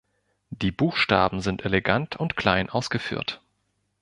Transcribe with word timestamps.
Die 0.49 0.71
Buchstaben 0.71 1.41
sind 1.41 1.63
elegant 1.63 2.15
und 2.15 2.35
klein 2.35 2.71
ausgeführt. 2.71 3.39